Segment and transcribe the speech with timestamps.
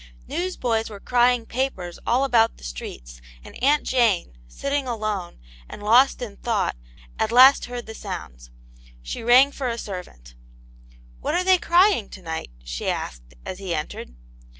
[0.27, 4.99] News boys were crying papers all about the streets, and Aunt Jane, sitting ^\o\\^, ^xv^
[4.99, 5.03] Vi%\.
[5.03, 5.29] vcv 38
[5.79, 6.35] Aunt yane^s Hero.
[6.41, 6.75] thought,
[7.19, 8.49] at last heard the sounds.
[9.03, 10.33] She rang for a servant.
[10.77, 14.15] '* What are they crying, to night }"she asked, as he entered.